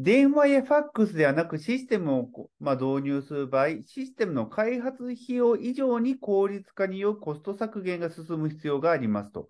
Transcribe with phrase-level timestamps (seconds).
[0.00, 9.48] 電話やファックスではなくシステムを、まあ、導入する場合、システムの開発費用以上に効率化によるコスト削減が進む必要がありますと。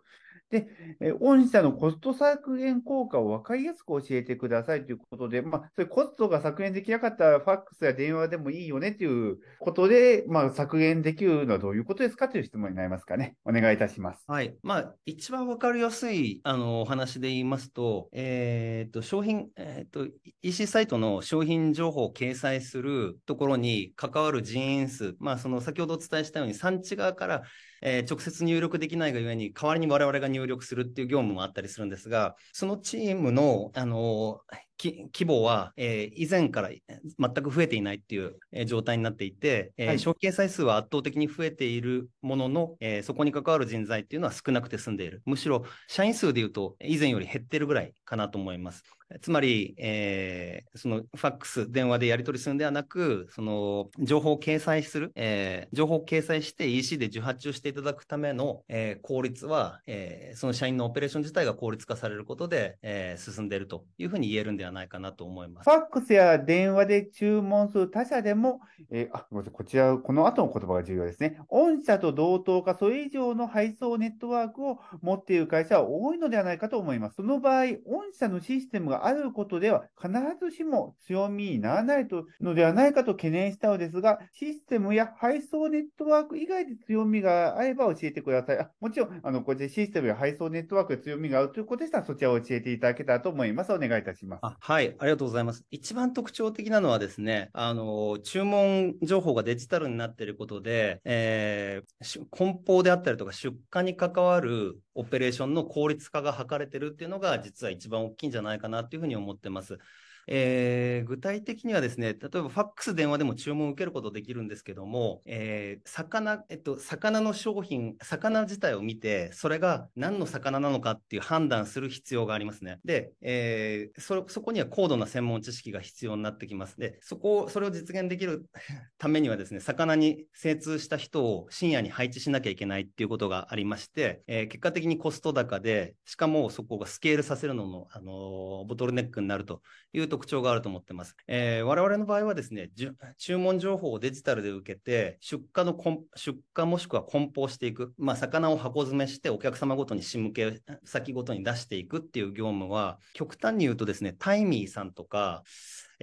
[0.51, 0.69] で、
[1.01, 13.37] え御社のコスト削減効果を分かりやすく教えてくださいということで、まあ、それコストが削減できなかったらファックスや電話でもいいよねということで、まあ、削減できるのはどういうことですかという質問になりますかね。
[13.45, 14.25] お願いいたします。
[14.27, 14.55] はい。
[14.63, 20.07] まあ、一番分かりやすいあのお話で言いますと、えっ、と、商品、えっ、と、
[20.43, 27.43] EC サイトの商品情報を掲載するところに関わる人員数、まあ、その先ほどお伝えしたように、産地側から
[27.87, 34.41] えー、直接入力できないがゆえに、代わりに我々が入力するっていう業務もあったりするんですが、そのチームの、あの
[34.79, 36.71] 規模は、えー、以前から
[37.19, 45.23] 全く増えていないっていう、えー、状態になっていて、えーはい、消費数は圧倒的に増えているものの、えー、そこに関わる人材っていうのは少なくて済んでいる。
[45.25, 48.83] むしろ社員数でいうと以前より減ってるぐらいかなと思います。
[49.21, 65.71] つまり、えー、そのファックス、電話でやり取りするんではなく、その情報を掲載する、えー、情報を掲載して EC で受発注していただくための、えー、効率は、えー、その社員のオペレーション自体が効率化されることで、えー、進んでいるというふうに言えるんではないかなと思います。
[65.71, 71.39] ファックスや電話で注文する他社でも、えー、あ、ごめんなさい、こちら、この後の言葉が重要ですね。
[71.49, 77.17] 御社と同等か、それ以上の配送ネットワークを持っている会社は多いのではないかと思います。
[77.17, 88.59] その場合、御社のシステムがあることでは必ずしも強みにならないとのではないかと懸念したのですが、システムや配送ネットワーク以外で強みがあれば教えてください。
[88.59, 93.73] あもちろん、あの、こちらシステムや配送ネットワークで強みがあるということでしたら、そちらを教えていただけたらと思います。
[93.73, 94.54] お願いいたします。
[94.61, 95.65] はい、ありがとうございます。
[95.71, 109.79] 一番特徴的なのはですね、あの、注文情報がデジタルになっていることで、えー、梱包であったりとか出荷に関わるオペレーションの効率化が図れてるっていうのが、実は一番大きいんじゃないかなっていうふうに思ってます。
[110.27, 122.81] えー、具体的にはですね、例えばファックス電話でも注文を受けることできるんですけども、えー、魚、えっと、魚の商品、魚自体を見て、それが何の魚なのかっていう判断する必要がありますね。
[122.85, 126.79] で、えー、そそこには高度な専門知識が必要になってきます。
[126.79, 128.47] で、そこを、それを実現できる
[128.99, 139.63] ためにはですね、魚に精通した人を深夜に配置しなきゃいけないっていうことがありまして、えー、結果的にコスト高で、しかもそこがスケールさせるのの、あのボトルネックになると
[139.93, 141.17] いうと特徴があると思ってます。
[141.27, 142.71] えー、我々の場合はですね、
[143.19, 145.77] 注文情報をデジタルで受けて、出荷の
[146.15, 155.43] 出荷もしくは梱包していく、まあ、魚を箱詰めしてお客様ごとに仕向け先ごとに出していくっていう業務は、極端に言うとですね、タイミーさんとか、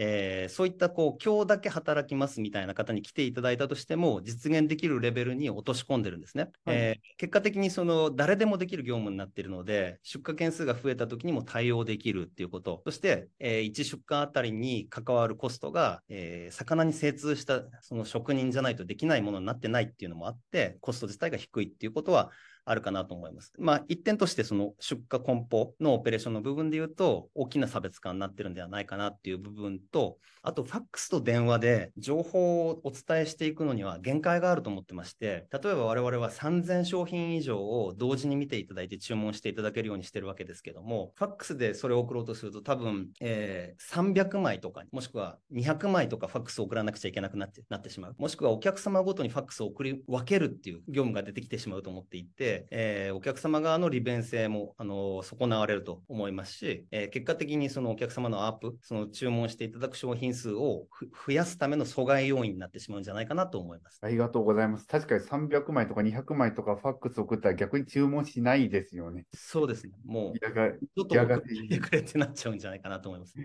[0.03, 6.49] えー、そういったこう今日だけ働きますみたいな方に来ていただいたとしても実現できるレベルに落とし込んでるんですね。
[6.65, 22.31] はい、えー、結果的にその誰でもできる業務になっているので出荷件数が増えた時にも対応できるっていうことそして、えー、1出荷あたりに関わるコストが、えー、魚に精通したその職人じゃないとできないものになってないっていうのもあってコスト自体が低いっていうことは
[22.65, 23.51] あるかなと思います。
[23.57, 48.15] まあ、一点としてその出荷梱包のオペレーションの部分で言うと、大きな差別化になってるんではないかなっていう部分と、あと、ファックスと電話で情報をお伝えしていくのには限界があると思ってまして、例えば我々は3000商品以上を同時に見ていただいて注文していただけるようにしてるわけですけども、ファックスでそれを送ろうとすると多分、えー、300枚とか、もしくは200枚とかファックスを送らなくちゃいけなくなってなってしまう。
[48.17, 60.87] もしくはお客様ごとにファックスを送り分けるっていう業務が出てきてしまうと思っていて、えー、お客様側の利便性も、あの、損なわれると思いますし、えー、結果的にそのお客様のアップ、その注文していただく商品数を
[61.25, 63.99] 増やすための阻害要因になってしまうんじゃないかなと思います。
[64.01, 64.87] ありがとうございます。
[64.87, 69.25] 確かに300枚とか200枚とかファックス送ったら逆に注文しないですよね。
[69.33, 69.93] そうですね。
[70.05, 70.49] もう、ちょ
[71.03, 73.35] っと送ってくれってなっちゃうんじゃないかなと思います。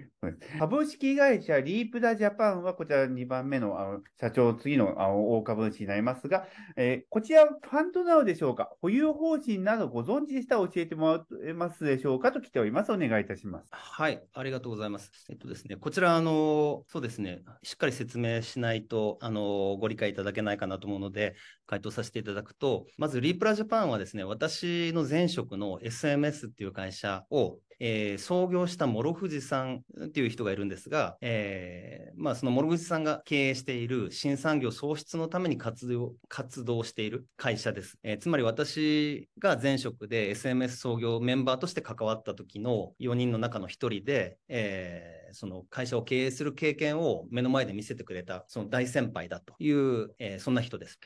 [0.58, 6.46] 株式会社リープダジャパンはこちら2番目のあの社長、次のあの大株主になりますが、
[6.76, 8.70] えー、こちらファンドなのでしょうか？
[8.80, 12.92] 保有方針などご存知でしたら教えてもらえますでしょうかと来ております。
[12.92, 13.68] お願いいたします。
[13.70, 15.10] はい、ありがとうございます。
[15.30, 21.34] えっとですね、こちら、あの、そうですね、しっかり説明しないと、あの、ご理解いただけないかなと思うので、
[21.66, 37.98] 回答させていただくと、まず、リープラジャパンはですね、私の前職の SMS っていう会社をえー、創業した諸富士さんっていう人がいるんですが、えー、まあ、その諸富士さんが経営している新産業創出のために活動活動している会社です。
[38.02, 50.98] えー、つまり私が前職で SMS 創業メンバーとして関わった時の4人の中の1人で、えー、その会社を経営する経験を目の前で見せてくれたその大先輩だという、え、そんな人です。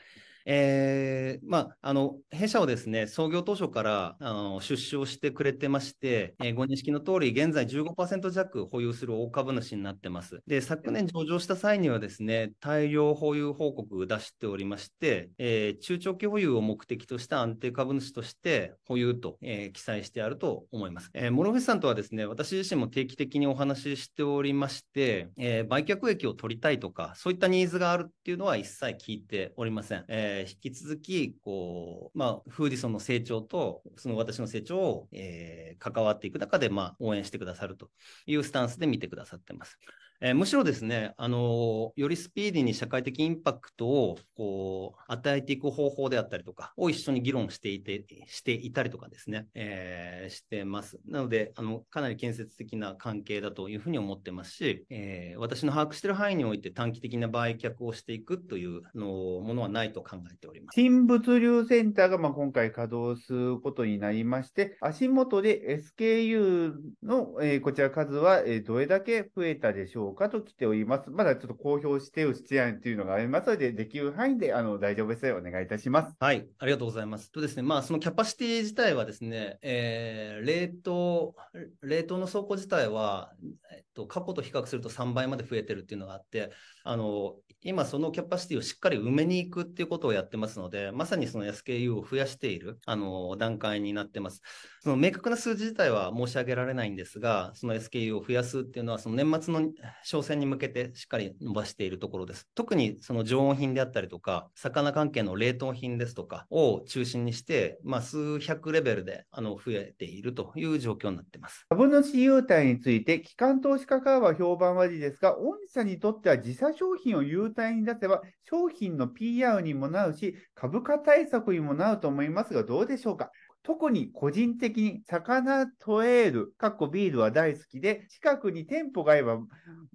[0.45, 10.41] えー、まあ、あの、弊社はですね、創業当初からあの出資をしてくれてまして、えー、ご認識の通り、現在15%弱保有する大株主になってます。
[10.47, 21.09] で、昨年上場した際にはですね、大量保有報告を出しておりまして、えー、中長期保有を目的とした安定株主として保有と、えー、記載してあると思います。
[21.13, 30.05] えー、モロフェスさんとはですね、私自身も定期的にお話ししておりまして、えー、売却益を取りたいとか、そういったニーズがあるっていうのは一切聞いておりません。
[30.07, 37.89] えーえー、引き続き、こう、まあ、フーディソンの成長と、その私の成長を、えー、関わっていく中で、まあ、応援してくださると
[38.25, 39.77] いうスタンスで見てくださってます。
[40.23, 50.99] えー、むしろですね、あのよりスピーディーに社会的インパクトをこう与えていく方法であったりとかを一緒に議論していてしていたりとかですね、えー、してます。
[51.07, 60.75] なのであの、かなり建設的な関係だというふうに思ってますし、え、私の把握している範囲において短期的な売却をしていくというのものはないと考えております。
[60.75, 71.09] 新物流センターがまあ今回稼働することになりまして、足元で SKU の、え、こちら数は、え、どれだけ増えたでしょううかと来ております。
[71.09, 75.37] まだちょっと公表してるしていというのがありますので、できる範囲であの大丈夫ですよ。
[75.37, 76.15] お願いいたします。
[76.19, 77.31] はい、ありがとうございます。
[77.31, 81.35] とですね、まあ、そのキャパシティ自体はですね、えー、冷凍、
[81.81, 83.31] 冷凍の倉庫自体は、
[83.73, 86.51] えっと、過去と比較すると3倍まで増えてるっていうのがあって、
[86.83, 94.41] あの、今そのキャパシティをしっかり埋めに行くっていうことをやってますので、まさにその SKU を増やしている、あの、段階になってます。
[94.81, 99.69] その明確な数字自体は申し上げられないんですが、その SKU を増やすっていうのは、その年末の
[100.03, 102.47] 商戦に向けてしっかり伸ばしているところです。
[102.55, 111.67] 特にその常温品であったりとか、魚関係の冷凍品ですとかを中心にして、まあ、数百レベルであの増えているという状況になってます。
[111.69, 123.31] 株主優待について、機関投資家からは評判悪いですが、御社にとっては自社商品を優待に出せば、商品の PR にもなるし、株価対策にもなると思いますが、どうでしょうか？
[123.63, 129.39] 特に個人的に魚トエール、かっこビールは大好きで、近くに店舗があれば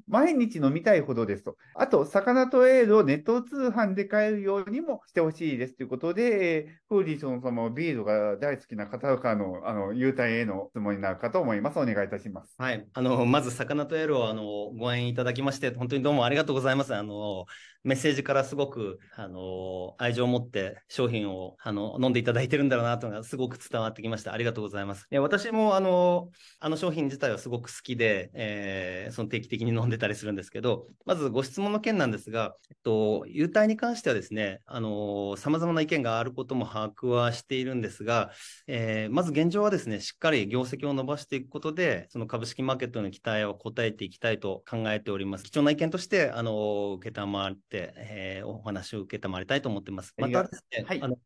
[0.09, 1.57] 毎日飲みたいほどですと。
[1.75, 11.79] あと、魚トエールをネット通販で買えるようにもしてほしいですということで、フーディソン様はビールが大好きな方からのあの優待への質問になるかと思います。
[11.81, 12.55] お願いいたします。
[12.59, 12.87] はい。
[12.93, 14.45] あの、まず魚トエールをあの
[14.79, 16.95] ご縁いただきまして、本当にどうもありがとうございます。
[16.95, 17.47] あの、
[17.87, 24.33] メッセージからすごく、あの、愛情を持って商品を、あの、飲んでいただいてるんだろうなというのがすごく伝わってきました。
[24.33, 25.07] ありがとうございます。
[25.13, 38.33] 私も、あの、あの商品自体はすごく好きで、えー、その定期的に飲んでたりするんですけど、まずご質問の件なんですが、えっと、優待に関してはですね、あの、様々な意見があることも把握はしているんですが、
[38.67, 45.45] えー、まず現状はですね、しっかり業績を伸ばしていくことで、その株式マーケットの期待を応えていきたいと考えております。
[45.45, 50.15] 貴重な意見として、あの、受けたまって、えー、お話を受けたまりたいと思っています。
[50.19, 51.19] またですね、はい、あの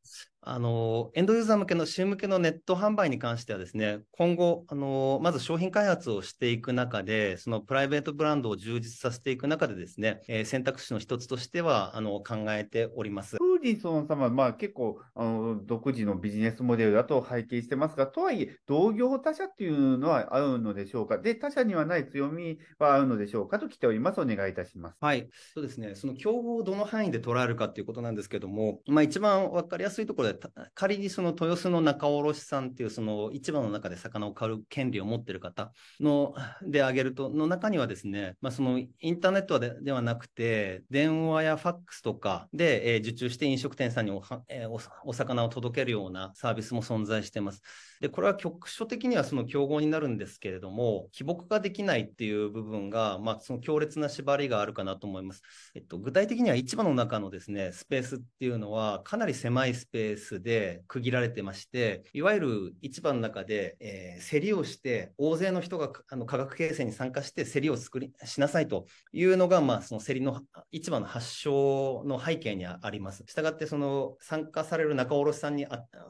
[0.43, 13.37] あの、エンドユーザー向けの、週向けのネット販売に関してはですね、今後、あの、まず商品開発をしていく中で、そのプライベートブランドを充実させていく中でですね、えー、選択肢の一つとしては、あの、考えております。
[13.61, 21.19] ーディソン様、まあ結構、あの、独自のビジネスモデルだと拝見してますが、とはいえ、同業他社っていうのはあるのでしょうか？
[21.19, 24.21] で、他社にはない強みはあるのでしょうかと来ております。
[24.21, 24.97] お願いいたします。
[25.01, 25.29] はい。
[25.55, 30.41] そうですね、その競合をどの範囲で捉えるかっていうことなんですけども、まあ一番わかりやすいところで、
[30.75, 47.63] 仮にその豊洲の仲卸さんっていうその市場の中で魚を買う権利を持ってる方のであげるとの中にはですね、まあ、そのインターネットでではなくて電話やファックスとかで、えー、受注して飲食店さんにおは,、えー、お魚を届けるようなサービスも存在してます。
[48.01, 55.43] でこれは局所的にはその競合になるんですけれども起木ができないっていう部分が、まあ、その強烈な縛りがあるかなと思います。
[55.75, 70.41] えっと、具体的には市場の中のですねスペースっていうのはかなり狭いスペースで区切られてまして、いわゆる市場の中で、えー、競りをして、大勢の人があの価格形成に参加して、競りを作りしなさいというのが、まあ、その競りの
[70.71, 73.25] 市場の発祥の背景にあります。
[73.27, 75.67] ししたがって、その参加される仲卸さんに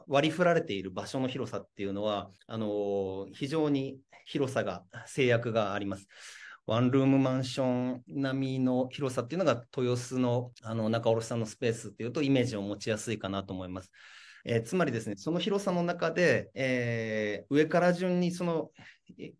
[0.07, 6.07] 割り振られている場所の広さっていうのは、あの非常に広さが、制約があります。
[6.67, 13.91] ワンルームマンション並みの広さっていうのが豊洲のあの仲卸さんのスペースっていうとイメージを持ちやすいかなと思います。
[14.45, 18.71] えー、つまりですね、その広さの中で、えー、上から順にその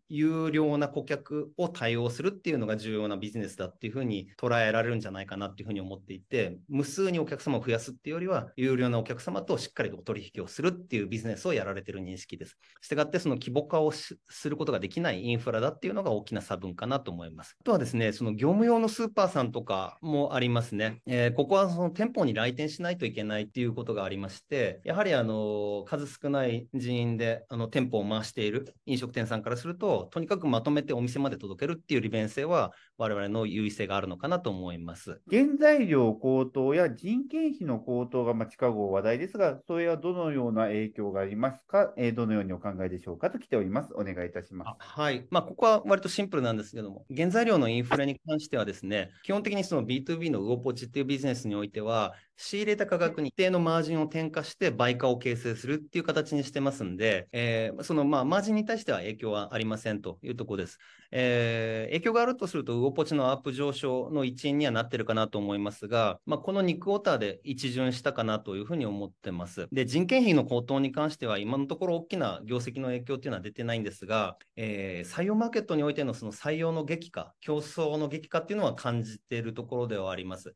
[0.08, 12.56] 有料な顧客を対応するっていうのが重要なビジネスだっていうふうに捉えられるんじゃないかなっていうふうに思っていて、無数にお客様を増やすっていうよりは、有料なお客様としっかりとお取引をするっていうビジネスをやられてる認識です。
[12.80, 17.56] したがって、その規模化をすることができないインフラだっていうのが大きな差分かなと思います。
[17.60, 21.00] あとはですね、その業務用のスーパーさんとかもありますね。
[21.06, 35.20] えー、ここはその店舗に来店しないといけないっていうことがありまして、やはりあの数少ない人員であの店舗を回している飲食店さんからすると、とにかくまとめてお店まで届けるっていう利便性は、我々の優位性があるのかなと思います。
[35.30, 43.92] 原材料高騰や人件費の高騰がまあ近頃話題ですが、それはどのような影響がありますか、えー、どのようにお考えでしょうかと来ております。
[43.94, 44.76] お願いいたします。
[44.78, 45.26] はい。
[45.30, 60.78] まあ、ここは割とシンプルなんですけども、原材料のインフレに関してはですね、基本的にその B2B のウオポチっていうビジネスにおいては、仕入れた価格に一定のマージンを転嫁して売価を形成するっていう形にしてますんで、えー、そのまあマージンに対しては影響はありませんというところです。
[61.12, 69.68] えー、影響があるとすると、ウオポチのアップ上昇の一因にはなってるかなと思いますが、まあ、この2クォーターで一巡したかなというふうに思ってます。
[69.72, 80.54] で、人件費の高騰に関しては、今のところ大きな業績の影響っていうのは出てないんですが、えー、採用マーケットにおいてのその採用の激化、競争の激化っていうのは感じているところではあります。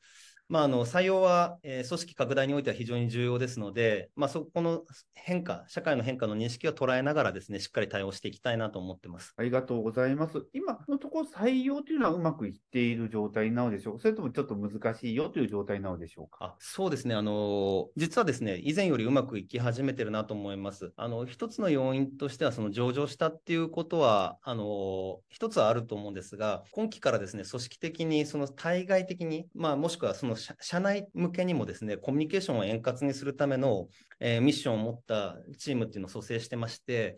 [0.48, 4.82] まあ、あの採用は、えー、組織拡大においては非常に重要ですので、まあ、そこの
[5.14, 9.34] 変化、社会の変化の認識を捉えながらですね、しっかり対応していきたいなと思ってます。
[9.36, 10.46] ありがとうございます。
[10.52, 13.96] 今のところ採用というのはうまくいっている状態なのでしょう？
[13.96, 16.44] かそれともちょっと難しいよという状態なのでしょうか？
[16.44, 17.14] あそうですね。
[17.14, 20.92] あの、実はですね、以前よりうまくいき始めてるなと思います。
[20.96, 33.88] あの、一つの要因としては、その上場したっていうことは、あの、一つはあると思うんですが、今期からですね、組織的に、その対外的に、まあ、もしくはその社内向けにもですね、コミュニケーションを円滑にするための、
[34.20, 37.16] えー、ミッションを持ったチームっていうのを蘇生してまして、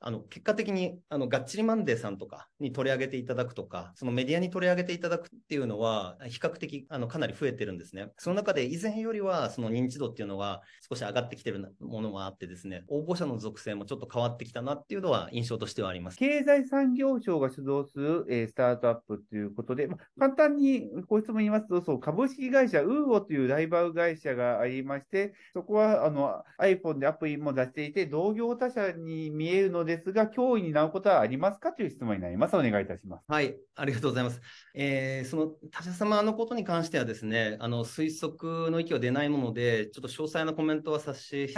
[0.00, 8.08] あの結果的にあのがっちりマンデーさんとかに取り上げていただくとか、そのメディアに取り上げていただくっていうのは、比較的あのかなり増えてるんですね。
[8.16, 16.16] その中で以前よりはその認知度っていうのは少し上がってきてるものがあってですね、応募者の属性もちょっと変わってきたなっていうのは印象としてはあります。
[16.16, 32.56] 経済産業省が主導する、えー、スタートアップということで、ま簡単にご質問言いますと、そう株式会社ウーオというライバル会社がありまして、そこはあの iPhone でアプリも出していて、同業他社に見えるのですが、脅威になることはありますかという質問になります。
[32.56, 33.24] お願いいたします。
[33.28, 34.40] はい、ありがとうございます。
[34.74, 41.48] えー、その他社様のことに関してはですね、あの推測の域は出ないもので、ちょっと詳細なコメントはさせ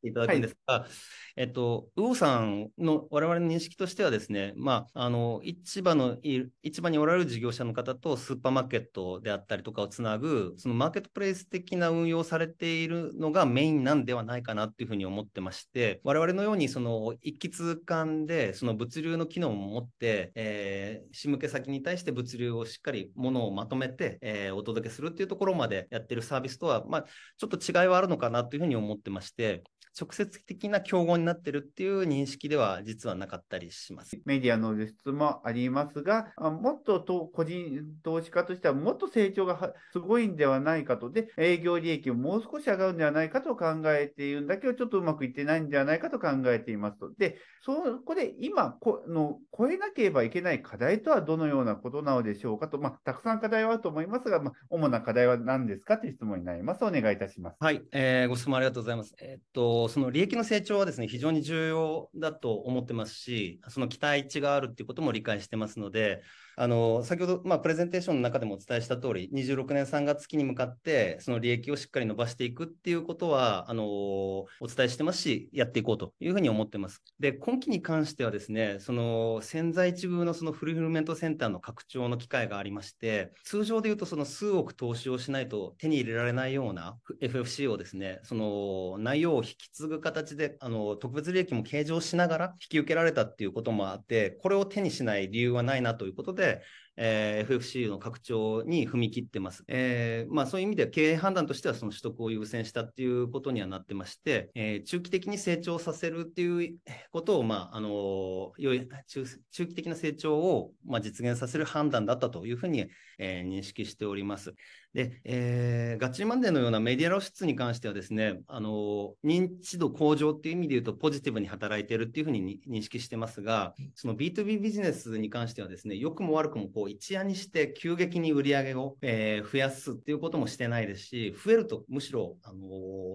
[0.00, 0.90] ていただくんですが、はい、
[1.36, 6.16] えっと、魚さんの我々の認識としてはですね、まあ、あの市場の
[6.62, 27.04] 市場におられる事業者の方とスーパーマーケットであったりとかをつなぐ、そのマーケットプレイス的な運用されているのがメインなんではないかなというふうに思ってまして、我々のようにその一気通貫でその物流の機能を持って、えー、仕向け先に対して物流をしっかりものをまとめて、えー、お届けするっていうところまでやってるサービスとは、まあ、
[27.36, 29.62] ちょっと違いはあるのかなというふうに思ってまして、
[29.98, 34.18] 直接的な競合になってるっていう認識では実はなかったりします。
[34.24, 47.10] メディアの輸出もありますが、もっとと個人投資家としてはもっと成長がすごいんではないかと、で、営業利益ももう少し上がるんではないかと考えているんだけど、ちょっとうまくいってないんではないかと考えていますと。
[47.18, 56.84] で、そこで今この超えなければいけない課題とはどのようなことなのでしょうかと、まあ、たくさん課題はあると思いますが、まあ、主な課題は何ですかという質問になります。
[56.84, 57.56] お願いいたします。
[57.60, 59.14] はい、えー、ご質問ありがとうございます。
[59.20, 66.22] えー、っと、その利益の成長はですね、非常に重要だと思ってますし、その期待値があるっていうことも理解してますので、
[66.56, 77.02] あの先ほど、まあ、プレゼンテーションの中でもお伝えした通り、26年3月期に向かって、その利益をしっかり伸ばしていくっていうことは、あのお伝えしてますし、やっていこうというふうに思ってます。
[77.18, 96.62] で、今期に関してはですね、その潜在一遇のそのフルフルメントセンターの拡張の機会がありまして、通常でいうとその数億投資をしないと手に入れられないような FFC をですね、その内容を引き継ぐ形で、あの特別利益も計上しながら引き受けられたっていうこともあって、これを手にしない理由はないなということで、で
[97.02, 99.64] えー、FFC の拡張に踏み切ってます。
[99.68, 106.76] えーまあ、そういう意味では経営判断としてはその取得を優先したっていうことにはなってまして、えー、中期的に成長させるっていう
[107.10, 114.54] ことを、まああのー中中期的な成長を、まあ、実現させる判断だったというふうに、えー、認識しております。
[114.94, 132.70] で、えー、ガッチリマンデーのようなメディア露出に関してはですね、あの、認知度向上っていう意味で言うとポジティブに働いているっていうふうに認識してますが、その B2B ビジネスに関してはですね、良くも悪くもこう一夜にして急激に売り上げを、えー増やすっていうこともしてないですし、増えるとむしろ、あのー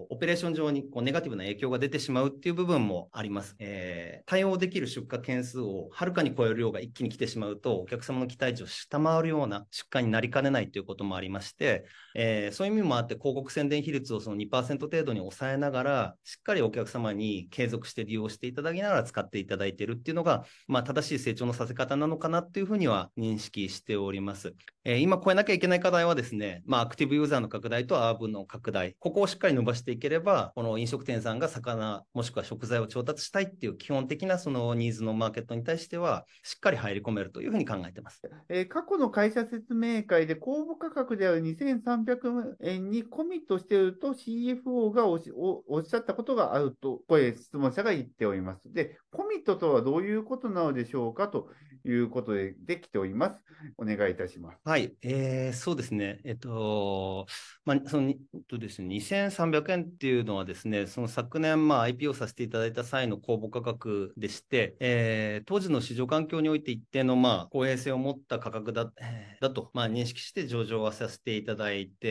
[0.08, 3.56] オペレーション上にこうネガティブな影響が出てしまうっていう部分もあります。
[3.58, 11.65] えー対応できる出荷件数をはるかに超える量が一気に来てしまうと、お客様の期待値を下回るような出荷になりかねないということもありまして、
[12.14, 24.54] えーそういう意味もあって、広告宣伝比率をその2%程度に抑えながら、しっかりお客様に継続して利用していただきながら使っていただいているっていうのが、まあ、正しい成長のさせ方なのかなっていうふうには認識しております。
[24.84, 38.22] えー今超えなきゃいけない課題はですね、まあ、アクティブユーザーの拡大とアーブの拡大、ここをしっかり伸ばしていければ、この飲食店さんが魚、もしくは食材を調達したいっていう基本的なそのニーズのマーケットに対しては、しっかり入り込めるというふうに考えてます。
[38.48, 48.72] えー過去の会社説明会で公募価格である2300円にコミットしていると CFO がおしおおっしゃったことがあると、声、質問者が言っております。
[48.72, 51.48] で、コミットとはどういうことなのでしょうかと
[51.84, 53.36] いうことでできております。
[53.78, 54.58] お願いいたします。
[54.64, 57.26] はい、えーそうですね、えっと、
[57.64, 58.12] まあ、その、
[58.48, 71.45] とですね、2300円っていうのはですね、その昨年、まあ、IPO させていただいた際の公募価格でして、えー当時の市場環境において一定の、まあ、公平性を持った価格だ、えーだと、まあ、認識して上場はさせていただいて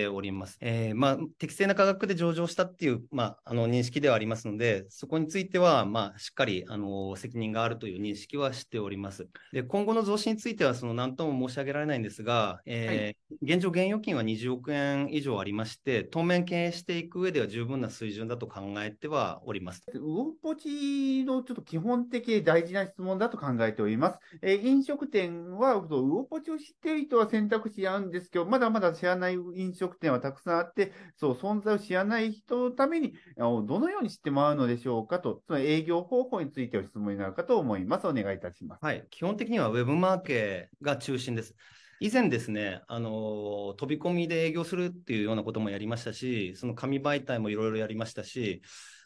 [0.08, 0.58] おります。
[0.62, 9.28] えーまあ、適正な価格で上場したっていう、まあ、あの、認識ではありますので、そこについては、まあ、しっかり、あの、責任があるという認識はしております。
[9.52, 19.84] で、今後の増資については、その、何とも申し上げられないんですが、えー現状、現預金は20億円以上ありまして、当面経営していく上では十分な水準だと考えてはおります。
[19.94, 24.20] ウオポチのちょっと基本的で大事な質問だと考えております。
[24.42, 38.08] えー飲食店は、そうウオポチを知っている人は選択肢あるんですけど、まだまだ知らない飲食店はたくさんあって、そう、存在を知らない人のために、あのどのように知ってもらうのでしょうかと、その営業方法についてお質問になるかと思います。
[38.08, 38.86] お願いいたします。
[38.86, 41.56] はい、基本的にはウェブマーケが中心です。
[42.02, 48.62] 以前ですね、あの飛び込みで営業するっていうようなこともやりましたし、その紙媒体もいろいろやりましたし、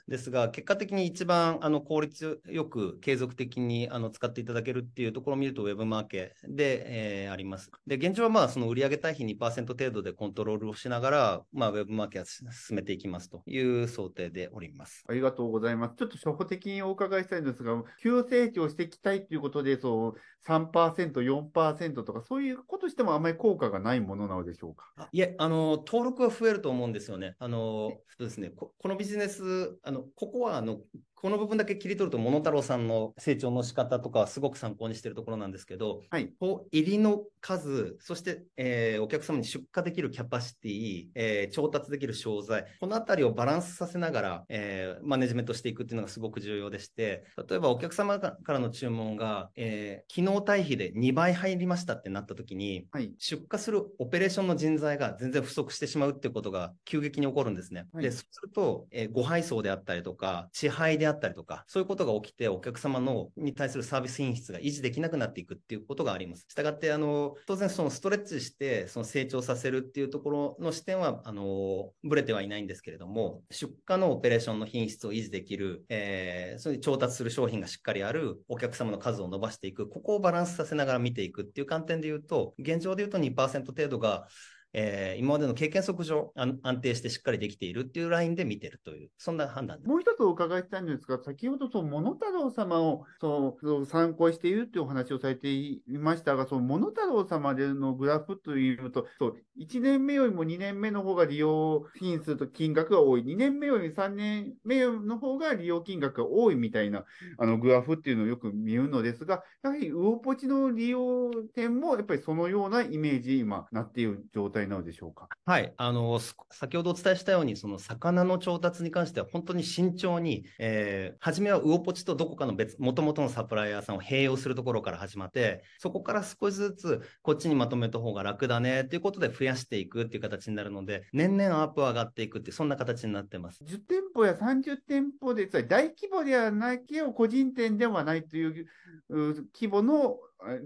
[0.09, 7.71] ですが、結果的に一番あの効率よく継続的にあの使っていただけるっていうところを見ると、ウェブマーケで、えーあります。
[7.85, 15.03] で、現状はまあその売上対比2%程度でコントロールをしながら、まあ、ウェブマーケは進めていきますという想定でおります。
[15.07, 15.95] ありがとうございます。
[15.95, 24.93] ちょっと初歩的にお伺いしたいんですが、急成長していきたいということで、そう3%、4%とか、そういうことしてもあまり効果がないものなのでしょうか？
[24.97, 27.35] あいえ、あの、登録は増えると思うんですよね。
[27.39, 30.81] あの、そうですね、ここのビジネス、あの、ここは、あの、
[31.21, 36.31] この部分だけ切り取ると、モノタロウさんの成長の仕方とかはすごく参考にしているところなんですけど、はい。
[36.39, 53.13] こう入りの数、そして、えーお客様に出荷できるキャパシティ、えー調達できる商材、このあたりをバランスさせながら、えーマネジメントしていくっていうのがすごく重要でして、例えばお客様からの注文が、えー機能対比で2倍入りましたってなった時に、はい。
[53.17, 57.87] 出荷するオペレーションの人材が全然不足してしまうってことが急激に起こるんですね。
[57.91, 66.45] はいで、そうすると、えーご配送であったりとか、支配であったりとか、そういうことが起きて、お客様のに対するサービス品質が維持できなくなっていくっていうことがあります。
[66.47, 84.27] したがって、あの、当然そのストレッチして、その成長させるっていうところの視点は、あの、ぶれてはいないんですけれども、出荷のオペレーションの品質を維持できる、えー、それに調達する商品がしっかりある、お客様の数を伸ばしていく、ここをバランスさせながら見ていくっていう観点で言うと、現状で言うと2%程度が、
[84.73, 89.81] えー今までの経験則上安定してしっかりできているっていうラインで見てるという、そんな判断。
[89.83, 107.03] もう一つお伺いしたいんですが、先ほど、その、モノタロウ様を、そう、そ参考しているというお話をされていましたが、その、モノタロウ様でのグラフというと、そう、1年目よりも2年目の方が利用品数と金額が多い、2年目より3年目の方が利用金額が多いみたいな、
[107.37, 115.27] あの、グラフっていうのをよく見るのですが、やはり、ウオポチの利用点も、やっぱりそのようなイメージ、今、なっている状態なのでしょうか？
[115.45, 116.19] はい、あの、
[116.51, 133.63] 先ほどお伝えしたように、その魚の調達に関しては本当に慎重に、えー初めは魚ポチとどこかの別、もともとのサプライヤーさんを併用するところから始まって、そこから少しずつこっちにまとめた方が楽だねっていうことで増ややしていくっていう形になるので、年々アップ上がっていくって、そんな形になってます。
[133.63, 138.65] 10店舗や30店舗で、大規模ではないけど、個人店ではないという
[139.09, 140.17] 規模の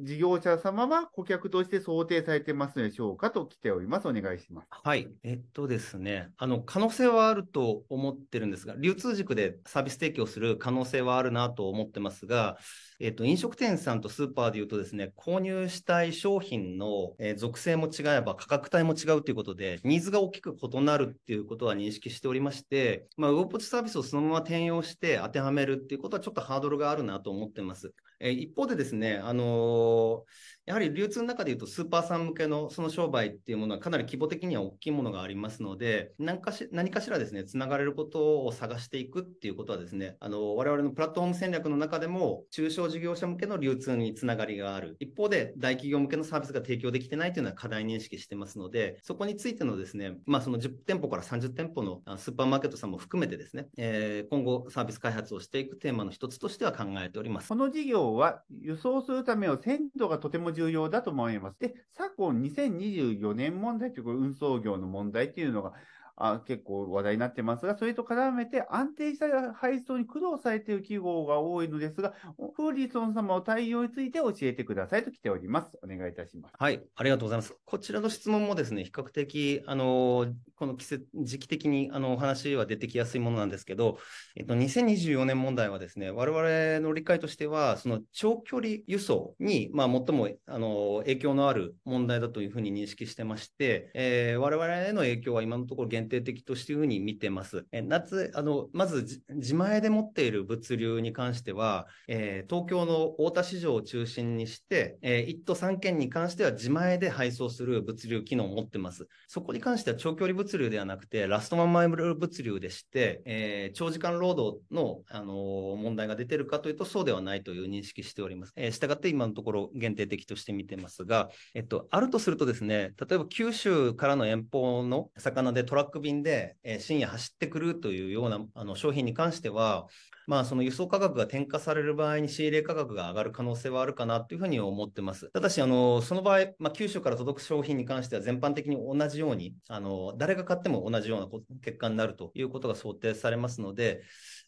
[0.04, 4.08] 事業者様は顧客として想定されてますでしょうかと来ております。
[4.08, 4.68] お願いします。
[4.70, 5.10] はい。
[5.24, 12.58] えっとですね、あの、可能性はあると思ってるんですが、流通軸でサービス提供する可能性はあるなと思ってますが、
[13.00, 27.94] えっと、飲食店さんとスーパーで言うとですね、購入したい商品の、え属性も違えば価格帯も違うということで、ニーズが大きく異なるっていうことは認識しておりまして、まあ、ウォポチサービスをそのまま転用して当てはめるっていうことはちょっとハードルがあるなと思ってます。
[28.24, 44.95] え一方でですね、あのーやはり流通の中でいうと、スーパーさん向けのその商売っていうものはかなり規模的には大きいものがありますので、何かし何かしらですね、つながれることを探していくっていうことはですね、あの我々のプラットフォーム戦略の中でも、中小事業者向けの流通につながりがある。
[44.99, 57.49] 一方で、大企業向けのサービスが提供できてないというのは課題認識してますので、そこについてのですね、まあ、その10店舗から30店舗のスーパーマーケットさんも含めてですね、えー今後サービス開発をしていくテーマの一つとしては考えております。
[57.49, 61.60] この事業は輸送するための鮮度がとても重要だと思います。
[61.60, 65.74] で、昨今2024年問題というこれ運送業の問題っていうのが
[66.15, 72.13] あ結構話題になってますが、それと絡めて安定した配送に苦労されている企業が多いのですが、
[72.56, 75.71] フーリソン様の対応について教えてくださいと来ております。
[75.84, 76.54] お願いいたします。
[76.58, 77.56] はい、ありがとうございます。
[77.65, 83.97] こちらの質問もですね、比較的、あの、この季節、時期的に、あの、お話は出てきやすいものなんですけど、
[84.36, 97.66] えっと、2024年問題はですね、我々の理解としては、その長距離輸送に、まあ、最も、あの、影響のある問題だというふうに認識してまして、えー我々への影響は今のところ限定的としていうふうに見てます。
[97.72, 109.08] え夏、あの、まず自前で持っている物流に関しては、えー東京の大田市場を中心にして、えー1都3県に関しては自前で配送する物流機能を持ってます。
[109.28, 118.54] そこに関しては長距離物流ではなくて、ラストワンマイル物流でして、えー長時間労働の、あのー問題が出てるかというと、そうではないという認識しております。
[118.56, 129.88] えー、したがって今のところ限定的として見てますが、えっと、あるとするとですね、例えば九州からの遠方の魚でトラック便で、えー深夜走ってくるというようなあの商品に関しては、
[130.25, 135.29] まあ、その輸送価格が転嫁される場合に仕入れ価格が上がる可能性はあるかなというふうに思ってます。
[135.32, 141.27] ただし、あの、その場合、まあ、九州から届く商品に関しては全般的に同じように、あの、誰が買っても同じような
[141.62, 144.03] 結果になるということが想定されますので、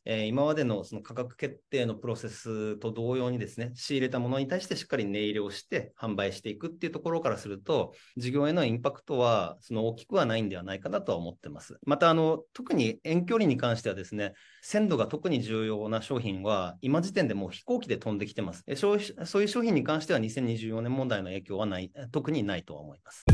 [0.05, 11.79] えー今までのその価格決定のプロセスと同様にですね、仕入れたものに対してしっかり値入れをして販売していくっていうところからすると、事業へのインパクトはその大きくはないんではないかなとは思ってます。
[11.85, 18.63] また、あの、特に遠距離に関してはですね、鮮度が特に重要な商品は、今時点でもう飛行機で飛んできてます。
[18.75, 23.25] そういうそういう商品に関しては2024年問題の影響はない、特にないとは思います。